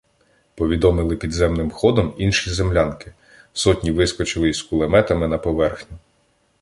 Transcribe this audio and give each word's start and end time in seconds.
Повідомили 0.55 1.15
підземним 1.15 1.71
ходом 1.71 2.13
інші 2.17 2.49
землянки, 2.51 3.13
сотні 3.53 3.91
вискочили 3.91 4.49
із 4.49 4.61
кулеметами 4.61 5.27
на 5.27 5.37
поверхню. 5.37 5.97